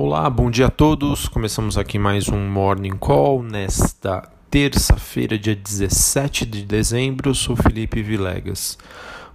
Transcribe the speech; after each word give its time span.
Olá, 0.00 0.30
bom 0.30 0.48
dia 0.48 0.66
a 0.66 0.70
todos. 0.70 1.26
Começamos 1.26 1.76
aqui 1.76 1.98
mais 1.98 2.28
um 2.28 2.38
Morning 2.48 2.96
Call 2.96 3.42
nesta 3.42 4.30
terça-feira, 4.48 5.36
dia 5.36 5.56
17 5.56 6.46
de 6.46 6.64
dezembro. 6.64 7.30
Eu 7.30 7.34
sou 7.34 7.56
Felipe 7.56 8.00
Vilegas. 8.00 8.78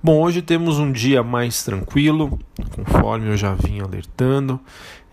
Bom, 0.02 0.22
hoje 0.22 0.42
temos 0.42 0.80
um 0.80 0.90
dia 0.90 1.22
mais 1.22 1.66
tranquilo, 1.66 2.40
conforme 2.78 3.28
eu 3.28 3.36
já 3.36 3.54
vim 3.54 3.82
alertando. 3.82 4.58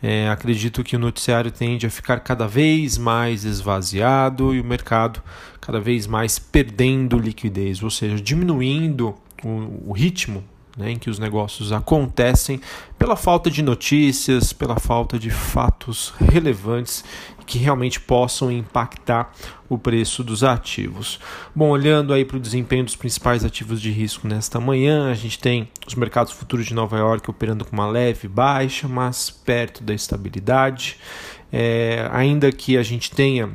É, 0.01 0.29
acredito 0.29 0.85
que 0.85 0.95
o 0.95 1.01
noticiário 1.01 1.51
tende 1.51 1.85
a 1.85 1.91
ficar 1.91 2.21
cada 2.21 2.47
vez 2.47 2.97
mais 2.97 3.45
esvaziado 3.45 4.55
e 4.55 4.61
o 4.61 4.65
mercado 4.65 5.21
cada 5.61 5.81
vez 5.81 6.07
mais 6.07 6.39
perdendo 6.39 7.19
liquidez, 7.19 7.83
ou 7.83 7.91
seja, 7.91 8.23
diminuindo 8.23 9.17
o, 9.45 9.91
o 9.91 9.93
ritmo 9.93 10.45
né, 10.81 10.91
em 10.93 10.99
que 10.99 11.11
os 11.11 11.19
negócios 11.19 11.71
acontecem 11.73 12.61
pela 12.99 13.15
falta 13.15 13.51
de 13.51 13.63
notícias, 13.63 14.53
pela 14.53 14.81
falta 14.81 15.19
de 15.19 15.31
fatos 15.31 16.13
relevantes 16.19 17.05
que 17.47 17.59
realmente 17.59 17.99
possam 18.01 18.51
impactar 18.51 19.33
o 19.69 19.77
preço 19.77 20.23
dos 20.23 20.43
ativos. 20.45 21.19
Bom, 21.55 21.69
olhando 21.69 22.13
aí 22.13 22.25
para 22.25 22.37
o 22.37 22.41
desempenho 22.41 22.85
dos 22.85 22.95
principais 22.97 23.45
ativos 23.45 23.81
de 23.81 23.91
risco 23.91 24.27
nesta 24.27 24.61
manhã, 24.61 25.11
a 25.11 25.15
gente 25.15 25.39
tem 25.39 25.69
os 25.87 25.95
mercados 25.95 26.33
futuros 26.33 26.67
de 26.67 26.75
Nova 26.75 26.97
York 26.97 27.29
operando 27.29 27.65
com 27.65 27.73
uma 27.73 27.89
leve 27.89 28.29
baixa, 28.29 28.89
mas 28.89 29.31
perto 29.31 29.83
da 29.83 29.93
estabilidade. 29.93 30.97
É, 31.53 32.09
ainda 32.13 32.53
que 32.53 32.79
a 32.79 32.83
gente 32.83 33.11
tenha 33.11 33.51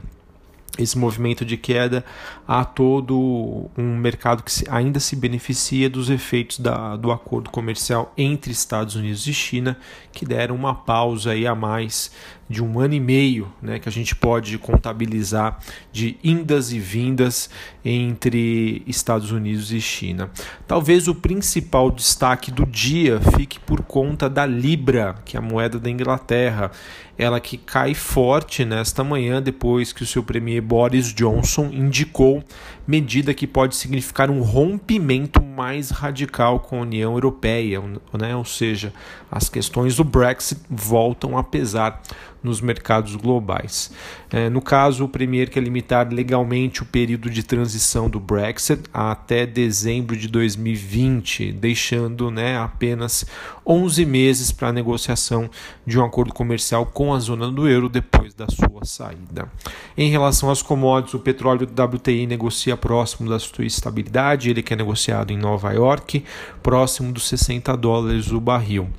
esse 0.77 0.97
movimento 0.97 1.45
de 1.45 1.57
queda 1.57 2.03
há 2.47 2.65
todo 2.65 3.69
um 3.77 3.97
mercado 3.97 4.43
que 4.43 4.51
ainda 4.69 4.99
se 4.99 5.15
beneficia 5.15 5.89
dos 5.89 6.09
efeitos 6.09 6.59
da, 6.59 6.95
do 6.95 7.11
acordo 7.11 7.49
comercial 7.49 8.13
entre 8.17 8.51
Estados 8.51 8.95
Unidos 8.95 9.25
e 9.27 9.33
China, 9.33 9.77
que 10.11 10.25
deram 10.25 10.55
uma 10.55 10.75
pausa 10.75 11.31
aí 11.31 11.47
a 11.47 11.55
mais 11.55 12.11
de 12.47 12.63
um 12.63 12.79
ano 12.79 12.93
e 12.93 12.99
meio, 12.99 13.51
né, 13.59 13.79
que 13.79 13.89
a 13.89 13.91
gente 13.91 14.15
pode 14.15 14.57
contabilizar 14.59 15.59
de 15.91 16.15
indas 16.23 16.71
e 16.71 16.79
vindas 16.79 17.49
entre 17.83 18.83
Estados 18.85 19.31
Unidos 19.31 19.71
e 19.71 19.81
China. 19.81 20.29
Talvez 20.67 21.07
o 21.07 21.15
principal 21.15 21.89
destaque 21.89 22.51
do 22.51 22.65
dia 22.65 23.19
fique 23.35 23.59
por 23.59 23.81
conta 23.81 24.29
da 24.29 24.45
Libra, 24.45 25.15
que 25.25 25.35
é 25.35 25.39
a 25.39 25.41
moeda 25.41 25.79
da 25.79 25.89
Inglaterra, 25.89 26.71
ela 27.17 27.39
que 27.39 27.57
cai 27.57 27.93
forte 27.93 28.63
nesta 28.63 29.03
manhã 29.03 29.41
depois 29.41 29.91
que 29.91 30.03
o 30.03 30.05
seu 30.05 30.21
premier 30.21 30.61
Boris 30.65 31.13
Johnson 31.13 31.69
indicou 31.71 32.43
medida 32.87 33.33
que 33.33 33.47
pode 33.47 33.75
significar 33.75 34.29
um 34.29 34.41
rompimento 34.41 35.41
mais 35.41 35.89
radical 35.89 36.59
com 36.59 36.79
a 36.79 36.81
União 36.81 37.13
Europeia, 37.13 37.81
né? 38.13 38.35
ou 38.35 38.45
seja, 38.45 38.93
as 39.31 39.49
questões 39.49 39.95
do 39.95 40.03
Brexit 40.03 40.61
voltam 40.69 41.37
a 41.37 41.43
pesar 41.43 42.01
nos 42.45 42.61
mercados 42.61 43.15
globais. 43.15 43.91
É, 44.31 44.49
no 44.49 44.61
caso, 44.61 45.03
o 45.03 45.09
Premier 45.09 45.49
quer 45.49 45.61
limitar 45.61 46.07
legalmente 46.11 46.83
o 46.83 46.85
período 46.85 47.29
de 47.29 47.43
transição 47.43 48.09
do 48.09 48.19
Brexit 48.19 48.83
até 48.93 49.45
dezembro 49.45 50.15
de 50.15 50.27
2020, 50.27 51.51
deixando 51.51 52.29
né, 52.29 52.57
apenas 52.57 53.25
11 53.65 54.05
meses 54.05 54.51
para 54.51 54.69
a 54.69 54.73
negociação 54.73 55.49
de 55.85 55.99
um 55.99 56.05
acordo 56.05 56.33
comercial 56.33 56.85
com 56.85 57.13
a 57.13 57.19
zona 57.19 57.51
do 57.51 57.67
euro 57.67 57.89
depois 57.89 58.33
da 58.33 58.47
sua 58.47 58.85
saída. 58.85 59.51
Em 59.97 60.09
relação 60.09 60.49
às 60.51 60.61
commodities, 60.61 61.15
o 61.15 61.19
petróleo 61.19 61.67
WTI 61.67 62.27
negocia 62.27 62.77
próximo 62.77 63.29
da 63.29 63.39
sua 63.39 63.65
estabilidade, 63.65 64.49
ele 64.49 64.61
que 64.61 64.73
é 64.73 64.77
negociado 64.77 65.31
em 65.31 65.37
Nova 65.37 65.71
York, 65.71 66.23
próximo 66.61 67.11
dos 67.11 67.27
60 67.27 67.75
dólares 67.75 68.31
o 68.31 68.39
barril. 68.39 68.89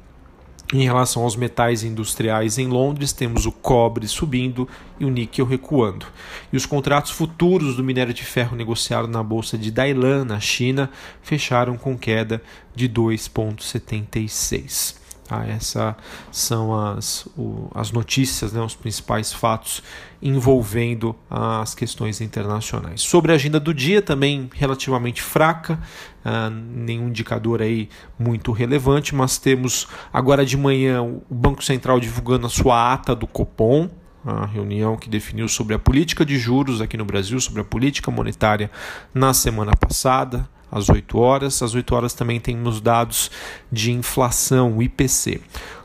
Em 0.73 0.83
relação 0.83 1.23
aos 1.23 1.37
metais 1.37 1.85
industriais 1.85 2.59
em 2.59 2.67
Londres, 2.67 3.13
temos 3.13 3.47
o 3.47 3.53
cobre 3.53 4.09
subindo 4.09 4.69
e 4.99 5.05
o 5.05 5.11
níquel 5.11 5.47
recuando. 5.47 6.07
E 6.53 6.57
os 6.57 6.67
contratos 6.67 7.13
futuros 7.13 7.77
do 7.77 7.85
minério 7.85 8.13
de 8.13 8.25
ferro 8.25 8.57
negociado 8.57 9.07
na 9.07 9.23
bolsa 9.23 9.57
de 9.57 9.71
Dailan, 9.71 10.25
na 10.25 10.41
China, 10.41 10.91
fecharam 11.23 11.77
com 11.77 11.97
queda 11.97 12.43
de 12.75 12.89
2,76. 12.89 15.06
Tá? 15.27 15.45
Essas 15.47 15.95
são 16.31 16.73
as, 16.75 17.27
o, 17.37 17.69
as 17.75 17.91
notícias, 17.91 18.53
né, 18.53 18.61
os 18.61 18.77
principais 18.77 19.33
fatos 19.33 19.83
envolvendo 20.23 21.17
as 21.29 21.75
questões 21.75 22.21
internacionais. 22.21 23.01
Sobre 23.03 23.33
a 23.33 23.35
agenda 23.35 23.59
do 23.59 23.75
dia, 23.75 24.01
também 24.01 24.49
relativamente 24.55 25.21
fraca, 25.21 25.81
uh, 26.25 26.51
nenhum 26.51 27.09
indicador 27.09 27.61
aí 27.61 27.89
muito 28.19 28.53
relevante, 28.53 29.15
mas 29.15 29.37
temos 29.37 29.89
agora 30.13 30.47
de 30.47 30.57
manhã 30.57 31.03
o 31.03 31.23
Banco 31.29 31.63
Central 31.65 31.99
divulgando 31.99 32.47
a 32.47 32.51
sua 32.51 32.93
ata 32.93 33.15
do 33.15 33.27
Copom, 33.27 33.91
a 34.25 34.47
reunião 34.47 34.97
que 34.97 35.09
definiu 35.09 35.49
sobre 35.49 35.75
a 35.75 35.79
política 35.79 36.25
de 36.25 36.39
juros 36.39 36.81
aqui 36.81 36.97
no 36.97 37.05
Brasil, 37.05 37.41
sobre 37.41 37.61
a 37.61 37.65
política 37.65 38.11
monetária 38.11 38.71
na 39.13 39.35
semana 39.35 39.73
passada 39.77 40.49
às 40.71 40.89
8 40.89 41.19
horas. 41.19 41.63
Às 41.63 41.75
8 41.75 41.95
horas 41.95 42.15
também 42.15 42.41
temos 42.41 42.81
dados 42.81 43.31
de 43.71 43.93
inflação, 43.93 44.83
IPC. 44.83 45.41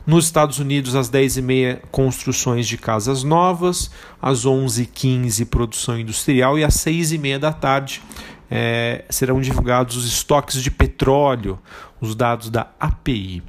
Nos 0.06 0.24
Estados 0.24 0.58
Unidos, 0.58 0.96
às 0.96 1.10
10h30, 1.10 1.80
construções 1.90 2.66
de 2.66 2.76
casas 2.76 3.22
novas, 3.22 3.90
às 4.20 4.44
11h15, 4.44 5.46
produção 5.46 5.98
industrial 5.98 6.58
e 6.58 6.64
às 6.64 6.74
6h30 6.74 7.38
da 7.38 7.52
tarde 7.52 8.02
é, 8.54 9.04
serão 9.08 9.40
divulgados 9.40 9.96
os 9.96 10.04
estoques 10.04 10.62
de 10.62 10.70
petróleo, 10.70 11.58
os 11.98 12.14
dados 12.14 12.50
da 12.50 12.70
API. 12.78 13.42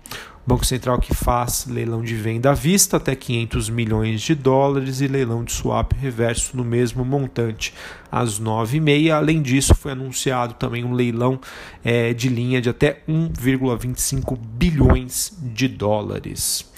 Banco 0.46 0.66
Central 0.66 1.00
que 1.00 1.14
faz 1.14 1.66
leilão 1.70 2.02
de 2.02 2.16
venda 2.16 2.52
à 2.52 2.54
vista 2.54 2.98
até 2.98 3.16
500 3.16 3.70
milhões 3.70 4.22
de 4.22 4.36
dólares 4.36 5.00
e 5.00 5.08
leilão 5.08 5.42
de 5.44 5.54
swap 5.54 5.94
reverso 5.94 6.58
no 6.58 6.66
mesmo 6.66 7.06
montante 7.06 7.74
às 8.12 8.42
9h30. 8.42 9.12
Além 9.12 9.42
disso, 9.42 9.74
foi 9.74 9.94
anunciado 9.94 10.56
também 10.56 10.84
um 10.84 10.92
leilão 10.92 11.40
é, 11.82 12.14
de 12.14 12.28
linha 12.28 12.62
de 12.62 12.70
até 12.70 13.02
1,25 13.08 14.38
bilhões 14.38 15.32
de 15.42 15.70
dólares. 15.70 16.70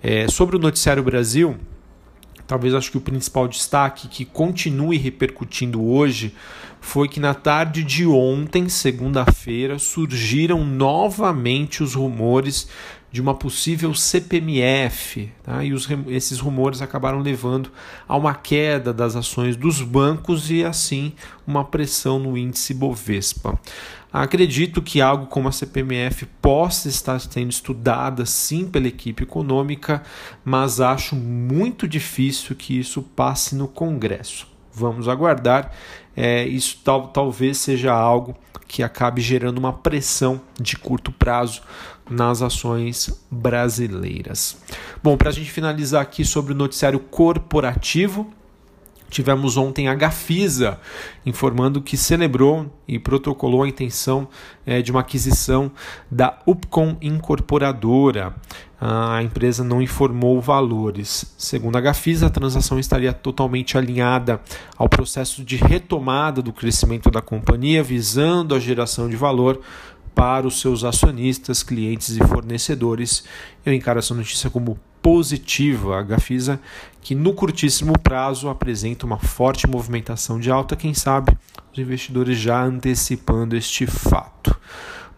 É, 0.00 0.28
sobre 0.28 0.54
o 0.54 0.60
Noticiário 0.60 1.02
Brasil, 1.02 1.56
talvez 2.46 2.74
acho 2.74 2.92
que 2.92 2.98
o 2.98 3.00
principal 3.00 3.48
destaque 3.48 4.06
que 4.06 4.24
continue 4.24 4.96
repercutindo 4.96 5.84
hoje 5.84 6.32
foi 6.80 7.08
que 7.08 7.20
na 7.20 7.34
tarde 7.34 7.84
de 7.84 8.06
ontem, 8.06 8.68
segunda-feira, 8.68 9.78
surgiram 9.78 10.64
novamente 10.64 11.82
os 11.82 11.94
rumores 11.94 12.68
de 13.12 13.20
uma 13.20 13.34
possível 13.34 13.92
CPMF, 13.92 15.32
tá? 15.42 15.64
e 15.64 15.72
os, 15.72 15.88
esses 16.08 16.38
rumores 16.38 16.80
acabaram 16.80 17.18
levando 17.18 17.70
a 18.06 18.16
uma 18.16 18.34
queda 18.34 18.92
das 18.92 19.16
ações 19.16 19.56
dos 19.56 19.82
bancos 19.82 20.50
e 20.50 20.64
assim 20.64 21.12
uma 21.46 21.64
pressão 21.64 22.18
no 22.18 22.38
índice 22.38 22.72
Bovespa. 22.72 23.58
Acredito 24.12 24.82
que 24.82 25.00
algo 25.00 25.26
como 25.26 25.48
a 25.48 25.52
CPMF 25.52 26.26
possa 26.42 26.88
estar 26.88 27.18
sendo 27.20 27.50
estudada 27.50 28.26
sim 28.26 28.66
pela 28.66 28.88
equipe 28.88 29.22
econômica, 29.22 30.02
mas 30.44 30.80
acho 30.80 31.14
muito 31.14 31.86
difícil 31.86 32.56
que 32.56 32.78
isso 32.78 33.02
passe 33.02 33.54
no 33.54 33.68
Congresso. 33.68 34.48
Vamos 34.72 35.08
aguardar. 35.08 35.72
É, 36.16 36.44
isso 36.44 36.80
tal, 36.84 37.08
talvez 37.08 37.58
seja 37.58 37.92
algo 37.92 38.36
que 38.66 38.82
acabe 38.82 39.20
gerando 39.20 39.58
uma 39.58 39.72
pressão 39.72 40.40
de 40.60 40.76
curto 40.76 41.12
prazo 41.12 41.62
nas 42.10 42.42
ações 42.42 43.24
brasileiras. 43.30 44.58
Bom, 45.02 45.16
para 45.16 45.30
a 45.30 45.32
gente 45.32 45.50
finalizar 45.50 46.02
aqui 46.02 46.24
sobre 46.24 46.52
o 46.52 46.56
noticiário 46.56 46.98
corporativo, 46.98 48.32
tivemos 49.08 49.56
ontem 49.56 49.88
a 49.88 49.94
Gafisa 49.94 50.78
informando 51.26 51.82
que 51.82 51.96
celebrou 51.96 52.70
e 52.86 52.98
protocolou 52.98 53.62
a 53.62 53.68
intenção 53.68 54.28
é, 54.66 54.82
de 54.82 54.90
uma 54.90 55.00
aquisição 55.00 55.70
da 56.10 56.38
Upcom 56.46 56.96
Incorporadora. 57.00 58.34
A 58.80 59.22
empresa 59.22 59.62
não 59.62 59.82
informou 59.82 60.40
valores. 60.40 61.34
Segundo 61.36 61.76
a 61.76 61.80
Gafisa, 61.82 62.28
a 62.28 62.30
transação 62.30 62.78
estaria 62.78 63.12
totalmente 63.12 63.76
alinhada 63.76 64.40
ao 64.76 64.88
processo 64.88 65.44
de 65.44 65.56
retomada 65.56 66.40
do 66.40 66.50
crescimento 66.50 67.10
da 67.10 67.20
companhia, 67.20 67.82
visando 67.82 68.54
a 68.54 68.58
geração 68.58 69.06
de 69.08 69.16
valor 69.16 69.60
para 70.14 70.46
os 70.46 70.60
seus 70.60 70.84
acionistas, 70.84 71.62
clientes 71.62 72.16
e 72.16 72.20
fornecedores. 72.20 73.24
Eu 73.64 73.72
encaro 73.72 73.98
essa 73.98 74.14
notícia 74.14 74.50
como 74.50 74.78
positiva. 75.02 75.98
A 75.98 76.02
Gafisa, 76.02 76.60
que 77.00 77.14
no 77.14 77.32
curtíssimo 77.32 77.98
prazo 77.98 78.48
apresenta 78.48 79.06
uma 79.06 79.18
forte 79.18 79.66
movimentação 79.66 80.38
de 80.38 80.50
alta, 80.50 80.76
quem 80.76 80.94
sabe 80.94 81.36
os 81.72 81.78
investidores 81.78 82.38
já 82.38 82.62
antecipando 82.62 83.56
este 83.56 83.86
fato. 83.86 84.49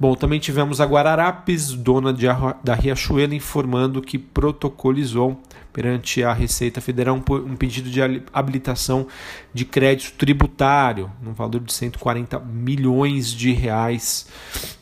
Bom, 0.03 0.17
também 0.17 0.41
tivemos 0.41 0.81
a 0.81 0.85
Guararapes, 0.85 1.75
dona 1.75 2.13
de, 2.13 2.27
da 2.65 2.75
Riachuelo, 2.75 3.35
informando 3.35 4.03
que 4.03 4.19
protocolizou 4.19 5.41
perante 5.73 6.25
a 6.25 6.33
Receita 6.33 6.81
Federal 6.81 7.15
um, 7.15 7.35
um 7.37 7.55
pedido 7.55 7.89
de 7.89 8.01
habilitação 8.33 9.07
de 9.55 9.65
crédito 9.65 10.17
tributário 10.19 11.09
no 11.23 11.33
valor 11.33 11.61
de 11.61 11.73
140 11.73 12.41
milhões 12.41 13.29
de 13.29 13.53
reais 13.53 14.27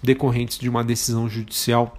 decorrentes 0.02 0.58
de 0.58 0.70
uma 0.70 0.82
decisão 0.82 1.28
judicial 1.28 1.94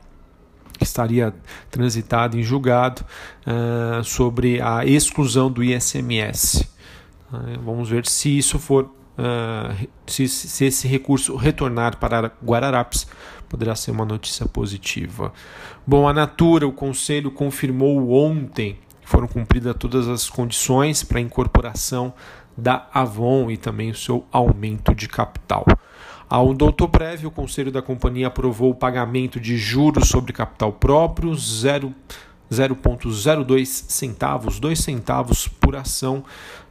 que 0.80 0.84
estaria 0.84 1.32
transitado 1.70 2.40
em 2.40 2.42
julgado 2.42 3.06
uh, 3.46 4.04
sobre 4.04 4.60
a 4.60 4.84
exclusão 4.84 5.52
do 5.52 5.64
ISMS. 5.64 6.68
Uh, 7.32 7.62
vamos 7.64 7.88
ver 7.88 8.08
se 8.08 8.36
isso 8.36 8.58
for, 8.58 8.90
uh, 9.18 9.88
se, 10.06 10.28
se, 10.28 10.66
esse 10.66 10.88
recurso 10.88 11.36
retornar 11.36 11.98
para 11.98 12.32
Guararapes, 12.44 13.08
poderá 13.50 13.76
ser 13.76 13.92
uma 13.92 14.06
notícia 14.06 14.46
positiva. 14.46 15.34
Bom, 15.86 16.08
a 16.08 16.14
Natura, 16.14 16.68
o 16.68 16.72
Conselho 16.72 17.32
confirmou 17.32 18.12
ontem 18.12 18.78
que 19.02 19.10
foram 19.10 19.28
cumpridas 19.28 19.76
todas 19.78 20.08
as 20.08 20.30
condições 20.30 21.04
para 21.04 21.20
a 21.20 21.22
incorporação 21.22 22.14
da 22.58 22.88
Avon 22.94 23.50
e 23.50 23.58
também 23.58 23.90
o 23.92 23.96
seu 23.96 24.26
aumento 24.32 24.94
de 24.94 25.08
capital. 25.08 25.66
Ao 26.30 26.54
doutor 26.54 26.88
prévio, 26.88 27.28
o 27.28 27.32
conselho 27.32 27.72
da 27.72 27.82
companhia 27.82 28.28
aprovou 28.28 28.72
o 28.72 28.76
pagamento 28.76 29.38
de 29.38 29.58
juros 29.58 30.08
sobre 30.08 30.32
capital 30.32 30.72
próprio, 30.72 31.36
0,02 32.52 33.66
centavos, 33.66 34.60
2 34.60 34.80
centavos 34.80 35.48
por 35.48 35.76
ação. 35.76 36.24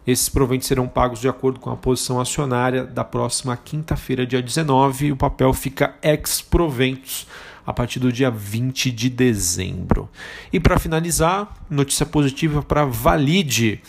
Esses 0.07 0.29
proventos 0.29 0.69
serão 0.69 0.87
pagos 0.87 1.21
de 1.21 1.29
acordo 1.29 1.59
com 1.59 1.71
a 1.71 1.77
posição 1.77 2.21
acionária 2.21 2.85
da 2.85 3.05
próxima 3.05 3.57
quinta-feira, 3.57 4.27
dia 4.27 4.43
19, 4.43 5.07
e 5.07 5.13
o 5.13 5.17
papel 5.17 5.53
fica 5.53 5.95
ex-proventos 6.03 7.27
a 7.67 7.73
partir 7.73 8.01
do 8.01 8.13
dia 8.13 8.31
20 8.31 8.91
de 8.91 9.09
dezembro. 9.09 10.09
E 10.53 10.59
para 10.59 10.79
finalizar, 10.79 11.55
notícia 11.69 12.05
positiva 12.05 12.63
para 12.63 12.85
Valide 12.85 13.81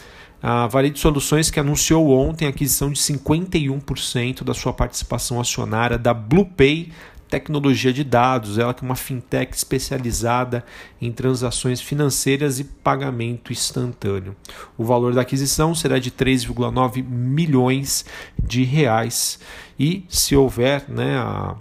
a 0.43 0.65
Valide 0.65 0.99
Soluções 0.99 1.51
que 1.51 1.59
anunciou 1.59 2.09
ontem 2.09 2.47
a 2.47 2.49
aquisição 2.49 2.91
de 2.91 2.99
51% 2.99 4.43
da 4.43 4.55
sua 4.55 4.73
participação 4.73 5.39
acionária 5.39 5.99
da 5.99 6.15
BluePay 6.15 6.91
Tecnologia 7.31 7.94
de 7.94 8.04
Dados, 8.04 8.57
ela 8.57 8.74
que 8.74 8.83
é 8.83 8.86
uma 8.86 8.95
fintech 8.95 9.56
especializada 9.56 10.66
em 11.01 11.13
transações 11.13 11.80
financeiras 11.80 12.60
e 12.60 12.66
pagamento 12.66 13.54
instantâneo. 13.54 14.36
O 14.78 14.83
valor 14.83 15.13
da 15.13 15.22
aquisição 15.22 15.74
será 15.74 15.98
de 15.98 16.12
3,9 16.12 17.01
milhões 17.01 18.04
de 18.38 18.66
reais 18.66 19.39
e 19.80 20.04
se 20.10 20.36
houver 20.36 20.83
né, 20.89 21.18
a 21.18 21.56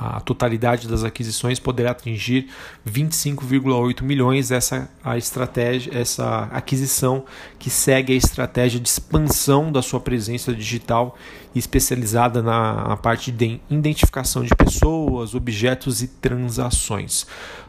a 0.00 0.20
totalidade 0.20 0.86
das 0.86 1.02
aquisições 1.02 1.58
poderá 1.58 1.90
atingir 1.90 2.48
25,8 2.88 4.02
milhões 4.02 4.50
essa 4.50 4.88
a 5.04 5.16
estratégia 5.16 5.92
essa 5.98 6.48
aquisição 6.52 7.24
que 7.58 7.68
segue 7.68 8.12
a 8.12 8.16
estratégia 8.16 8.78
de 8.78 8.88
expansão 8.88 9.72
da 9.72 9.82
sua 9.82 10.00
presença 10.00 10.54
digital 10.54 11.16
especializada 11.54 12.42
na, 12.42 12.88
na 12.88 12.96
parte 12.96 13.32
de 13.32 13.60
identificação 13.70 14.44
de 14.44 14.54
pessoas, 14.54 15.34
objetos 15.34 16.02
e 16.02 16.08
transações. 16.08 17.26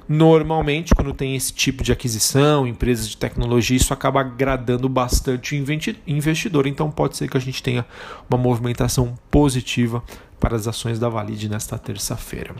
Normalmente, 0.07 0.95
quando 0.95 1.13
tem 1.13 1.35
esse 1.35 1.53
tipo 1.53 1.83
de 1.83 1.91
aquisição, 1.91 2.65
empresas 2.65 3.07
de 3.07 3.15
tecnologia, 3.15 3.77
isso 3.77 3.93
acaba 3.93 4.21
agradando 4.21 4.89
bastante 4.89 5.53
o 5.55 5.65
investidor. 6.07 6.65
Então, 6.65 6.89
pode 6.89 7.15
ser 7.15 7.29
que 7.29 7.37
a 7.37 7.39
gente 7.39 7.61
tenha 7.61 7.85
uma 8.27 8.37
movimentação 8.37 9.15
positiva 9.29 10.03
para 10.39 10.55
as 10.55 10.67
ações 10.67 10.99
da 10.99 11.09
Valide 11.09 11.49
nesta 11.49 11.77
terça-feira. 11.77 12.55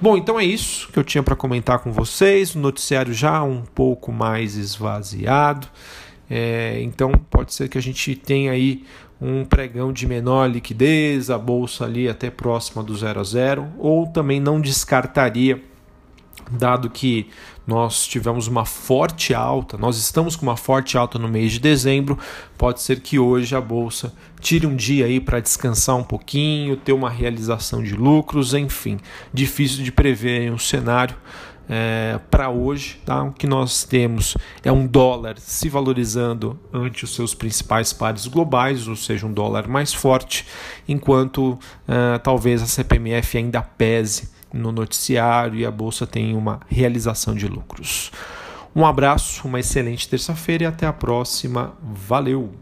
Bom, 0.00 0.16
então 0.16 0.38
é 0.38 0.44
isso 0.44 0.90
que 0.92 0.98
eu 0.98 1.04
tinha 1.04 1.22
para 1.22 1.36
comentar 1.36 1.80
com 1.80 1.92
vocês. 1.92 2.54
O 2.54 2.58
noticiário 2.58 3.12
já 3.12 3.42
um 3.42 3.62
pouco 3.62 4.12
mais 4.12 4.56
esvaziado. 4.56 5.66
É, 6.28 6.80
então 6.82 7.12
pode 7.30 7.52
ser 7.52 7.68
que 7.68 7.76
a 7.76 7.82
gente 7.82 8.14
tenha 8.14 8.52
aí 8.52 8.84
um 9.20 9.44
pregão 9.44 9.92
de 9.92 10.06
menor 10.06 10.50
liquidez, 10.50 11.30
a 11.30 11.38
bolsa 11.38 11.84
ali 11.84 12.08
até 12.08 12.30
próxima 12.30 12.82
do 12.82 12.96
zero 12.96 13.20
a 13.20 13.24
zero, 13.24 13.68
ou 13.78 14.06
também 14.06 14.40
não 14.40 14.60
descartaria 14.60 15.62
dado 16.50 16.90
que 16.90 17.28
nós 17.66 18.06
tivemos 18.06 18.46
uma 18.46 18.64
forte 18.64 19.32
alta, 19.34 19.78
nós 19.78 19.96
estamos 19.96 20.36
com 20.36 20.44
uma 20.44 20.56
forte 20.56 20.98
alta 20.98 21.18
no 21.18 21.28
mês 21.28 21.52
de 21.52 21.60
dezembro, 21.60 22.18
pode 22.58 22.82
ser 22.82 23.00
que 23.00 23.18
hoje 23.18 23.56
a 23.56 23.60
bolsa 23.60 24.12
tire 24.40 24.66
um 24.66 24.76
dia 24.76 25.06
aí 25.06 25.18
para 25.18 25.40
descansar 25.40 25.96
um 25.96 26.04
pouquinho, 26.04 26.76
ter 26.76 26.92
uma 26.92 27.08
realização 27.08 27.82
de 27.82 27.94
lucros, 27.94 28.52
enfim, 28.52 28.98
difícil 29.32 29.82
de 29.82 29.90
prever 29.90 30.52
um 30.52 30.58
cenário 30.58 31.16
é, 31.68 32.20
para 32.30 32.50
hoje. 32.50 33.00
Tá? 33.04 33.22
O 33.22 33.32
que 33.32 33.46
nós 33.46 33.84
temos 33.84 34.36
é 34.62 34.70
um 34.70 34.86
dólar 34.86 35.38
se 35.38 35.68
valorizando 35.68 36.58
ante 36.72 37.04
os 37.04 37.14
seus 37.14 37.34
principais 37.34 37.92
pares 37.92 38.26
globais, 38.26 38.86
ou 38.86 38.96
seja, 38.96 39.26
um 39.26 39.32
dólar 39.32 39.66
mais 39.68 39.92
forte, 39.92 40.46
enquanto 40.88 41.58
é, 41.88 42.18
talvez 42.18 42.62
a 42.62 42.66
CPMF 42.66 43.38
ainda 43.38 43.62
pese 43.62 44.33
no 44.54 44.70
noticiário 44.70 45.58
e 45.58 45.66
a 45.66 45.70
bolsa 45.70 46.06
tem 46.06 46.34
uma 46.34 46.60
realização 46.68 47.34
de 47.34 47.48
lucros. 47.48 48.12
Um 48.74 48.86
abraço, 48.86 49.46
uma 49.46 49.60
excelente 49.60 50.08
terça-feira 50.08 50.64
e 50.64 50.66
até 50.66 50.86
a 50.86 50.92
próxima. 50.92 51.74
Valeu! 51.82 52.52